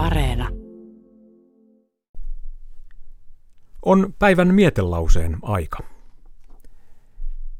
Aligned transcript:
Areena. 0.00 0.48
On 3.82 4.14
päivän 4.18 4.54
mietelauseen 4.54 5.36
aika. 5.42 5.78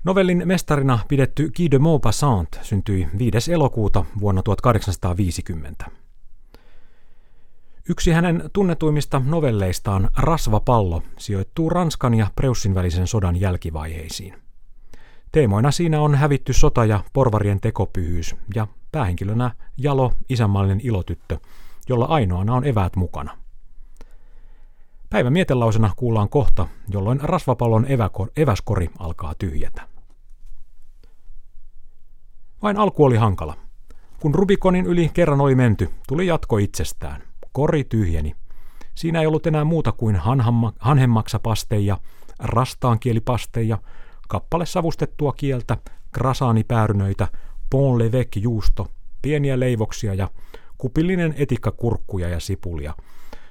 Novellin 0.04 0.42
mestarina 0.45 0.98
pidetty 1.08 1.50
Guy 1.56 1.71
de 1.71 1.79
Maupassant 1.79 2.58
syntyi 2.62 3.08
5. 3.18 3.53
elokuuta 3.53 4.04
vuonna 4.21 4.42
1850. 4.42 5.90
Yksi 7.89 8.11
hänen 8.11 8.50
tunnetuimmista 8.52 9.22
novelleistaan 9.25 10.09
Rasvapallo 10.16 11.02
sijoittuu 11.18 11.70
Ranskan 11.70 12.14
ja 12.14 12.27
Preussin 12.36 12.75
välisen 12.75 13.07
sodan 13.07 13.41
jälkivaiheisiin. 13.41 14.34
Teemoina 15.32 15.70
siinä 15.70 16.00
on 16.00 16.14
hävitty 16.14 16.52
sota 16.52 16.84
ja 16.84 17.04
porvarien 17.12 17.61
tekopyhyys 17.61 18.36
ja 18.54 18.66
päähenkilönä 18.93 19.50
jalo 19.77 20.12
isänmaallinen 20.29 20.80
ilotyttö, 20.82 21.38
jolla 21.88 22.04
ainoana 22.04 22.54
on 22.54 22.64
eväät 22.64 22.96
mukana. 22.96 23.39
Päivän 25.11 25.32
mietelausena 25.32 25.90
kuullaan 25.96 26.29
kohta, 26.29 26.66
jolloin 26.88 27.21
rasvapallon 27.21 27.86
eväskori 28.36 28.90
alkaa 28.98 29.34
tyhjätä. 29.34 29.82
Vain 32.62 32.77
alku 32.77 33.05
oli 33.05 33.16
hankala. 33.16 33.56
Kun 34.20 34.34
Rubikonin 34.34 34.86
yli 34.86 35.11
kerran 35.14 35.41
oli 35.41 35.55
menty, 35.55 35.91
tuli 36.08 36.27
jatko 36.27 36.58
itsestään. 36.58 37.22
Kori 37.52 37.84
tyhjeni. 37.84 38.36
Siinä 38.94 39.20
ei 39.20 39.27
ollut 39.27 39.47
enää 39.47 39.64
muuta 39.64 39.92
kuin 39.92 40.19
hanhemmaksapasteja, 40.78 41.98
rastaankielipasteja, 42.38 43.78
kappale 44.28 44.66
savustettua 44.66 45.33
kieltä, 45.33 45.77
krasaanipäärynöitä, 46.12 47.28
bon 47.70 47.98
juusto, 48.36 48.88
pieniä 49.22 49.60
leivoksia 49.60 50.14
ja 50.14 50.28
kupillinen 50.80 51.34
etikkakurkkuja 51.39 52.28
ja 52.28 52.41
sipulia, 52.41 52.94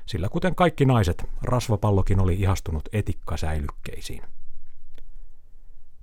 sillä 0.05 0.29
kuten 0.29 0.55
kaikki 0.55 0.85
naiset, 0.85 1.25
rasvapallokin 1.41 2.19
oli 2.19 2.33
ihastunut 2.33 2.89
etikkasäilykkeisiin. 2.93 4.23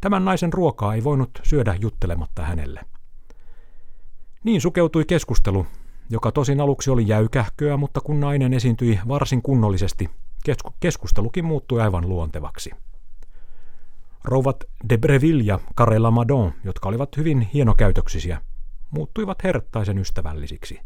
Tämän 0.01 0.25
naisen 0.25 0.53
ruokaa 0.53 0.95
ei 0.95 1.05
voinut 1.05 1.31
syödä 1.43 1.75
juttelematta 1.81 2.43
hänelle. 2.43 2.81
Niin 4.45 4.61
sukeutui 4.61 5.05
keskustelu, 5.05 5.67
joka 6.11 6.33
tosin 6.33 6.61
aluksi 6.61 6.91
oli 6.91 7.09
jäykähköä, 7.09 7.77
mutta 7.77 8.01
kun 8.01 8.21
nainen 8.21 8.55
esiintyi 8.55 9.01
varsin 9.09 9.43
kunnollisesti, 9.43 10.11
keskustelukin 10.81 11.45
muuttui 11.45 11.81
aivan 11.81 12.09
luontevaksi. 12.09 12.71
Rouvat 14.25 14.65
de 14.89 14.99
Breville 14.99 15.43
ja 15.43 15.61
Carella 15.77 16.11
Madon, 16.11 16.53
jotka 16.65 16.89
olivat 16.89 17.17
hyvin 17.17 17.41
hienokäytöksisiä, 17.41 18.43
muuttuivat 18.91 19.45
herttaisen 19.45 19.99
ystävällisiksi. 19.99 20.81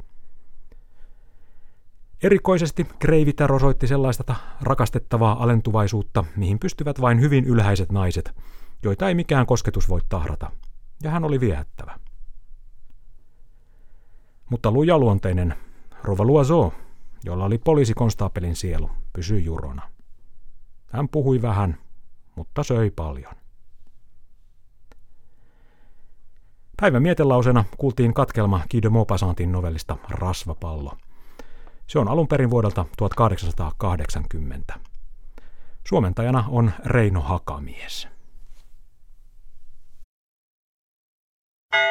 Erikoisesti 2.22 2.84
Kreivitar 2.98 3.52
osoitti 3.52 3.86
sellaista 3.86 4.34
rakastettavaa 4.60 5.42
alentuvaisuutta, 5.42 6.24
mihin 6.36 6.58
pystyvät 6.58 7.00
vain 7.00 7.20
hyvin 7.20 7.44
ylhäiset 7.44 7.92
naiset, 7.92 8.34
joita 8.82 9.08
ei 9.08 9.14
mikään 9.14 9.46
kosketus 9.46 9.88
voi 9.88 10.00
tahrata, 10.08 10.50
ja 11.02 11.10
hän 11.10 11.24
oli 11.24 11.40
viehättävä. 11.40 11.98
Mutta 14.50 14.70
lujaluonteinen 14.70 15.54
Rova 16.02 16.24
Luozo, 16.24 16.72
jolla 17.24 17.44
oli 17.44 17.58
poliisikonstaapelin 17.58 18.56
sielu, 18.56 18.90
pysyi 19.12 19.44
jurona. 19.44 19.82
Hän 20.92 21.08
puhui 21.08 21.42
vähän, 21.42 21.78
mutta 22.36 22.62
söi 22.62 22.90
paljon. 22.90 23.34
Päivän 26.80 27.02
mietelausena 27.02 27.64
kuultiin 27.78 28.14
katkelma 28.14 28.60
Guy 28.70 28.82
de 28.82 29.46
novellista 29.46 29.96
Rasvapallo. 30.08 30.96
Se 31.90 31.98
on 31.98 32.08
alun 32.08 32.28
perin 32.28 32.50
vuodelta 32.50 32.86
1880. 32.96 34.74
Suomentajana 35.88 36.44
on 36.48 36.72
Reino 36.84 37.20
Hakamies. 37.20 38.08
thank 41.72 41.84
you 41.84 41.90